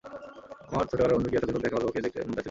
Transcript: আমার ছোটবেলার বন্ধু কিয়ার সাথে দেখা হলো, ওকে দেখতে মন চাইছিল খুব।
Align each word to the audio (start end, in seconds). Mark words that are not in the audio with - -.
আমার 0.71 0.87
ছোটবেলার 0.89 1.15
বন্ধু 1.15 1.29
কিয়ার 1.31 1.43
সাথে 1.47 1.63
দেখা 1.65 1.77
হলো, 1.77 1.85
ওকে 1.87 2.01
দেখতে 2.05 2.17
মন 2.19 2.21
চাইছিল 2.21 2.25
খুব। 2.25 2.37